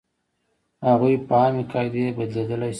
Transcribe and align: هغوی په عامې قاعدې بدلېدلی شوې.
هغوی 0.87 1.15
په 1.27 1.33
عامې 1.41 1.63
قاعدې 1.71 2.05
بدلېدلی 2.17 2.67
شوې. 2.67 2.69